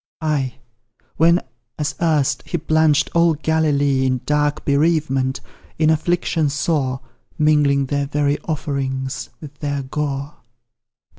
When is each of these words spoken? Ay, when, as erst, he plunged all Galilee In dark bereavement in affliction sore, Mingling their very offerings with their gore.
Ay, 0.21 0.55
when, 1.17 1.39
as 1.77 1.93
erst, 2.01 2.41
he 2.47 2.57
plunged 2.57 3.11
all 3.13 3.35
Galilee 3.35 4.03
In 4.07 4.19
dark 4.25 4.65
bereavement 4.65 5.41
in 5.77 5.91
affliction 5.91 6.49
sore, 6.49 7.01
Mingling 7.37 7.85
their 7.85 8.07
very 8.07 8.39
offerings 8.45 9.29
with 9.41 9.59
their 9.59 9.83
gore. 9.83 10.37